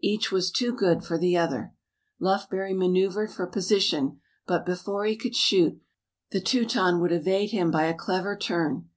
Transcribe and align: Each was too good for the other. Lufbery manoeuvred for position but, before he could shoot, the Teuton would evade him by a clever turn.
Each 0.00 0.32
was 0.32 0.50
too 0.50 0.72
good 0.72 1.04
for 1.04 1.18
the 1.18 1.36
other. 1.36 1.74
Lufbery 2.18 2.72
manoeuvred 2.72 3.30
for 3.30 3.46
position 3.46 4.22
but, 4.46 4.64
before 4.64 5.04
he 5.04 5.16
could 5.16 5.36
shoot, 5.36 5.78
the 6.30 6.40
Teuton 6.40 6.98
would 7.02 7.12
evade 7.12 7.50
him 7.50 7.70
by 7.70 7.84
a 7.84 7.92
clever 7.92 8.38
turn. 8.38 8.88